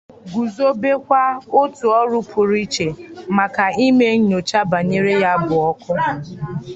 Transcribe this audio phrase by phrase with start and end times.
[0.33, 1.19] guzobekwa
[1.61, 2.87] òtù ọrụ pụrụ iche
[3.37, 5.91] maka ime nnyocha banyere ya bụ ọkụ